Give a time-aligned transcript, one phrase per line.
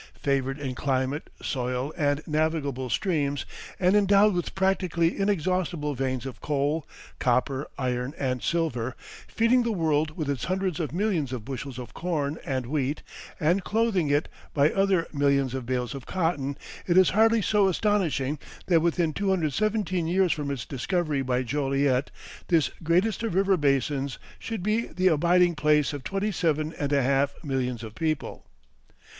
[0.19, 3.45] Favored in climate, soil, and navigable streams,
[3.79, 6.87] and endowed with practically inexhaustible veins of coal,
[7.19, 8.95] copper, iron, and silver,
[9.27, 13.03] feeding the world with its hundreds of millions of bushels of corn and wheat,
[13.39, 16.57] and clothing it by other millions of bales of cotton,
[16.87, 22.09] it is hardly so astonishing that within 217 years from its discovery by Joliet
[22.47, 27.03] this greatest of river basins should be the abiding place of twenty seven and a
[27.03, 28.47] half millions of people.